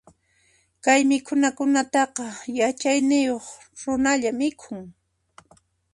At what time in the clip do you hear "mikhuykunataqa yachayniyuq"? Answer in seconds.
1.09-3.45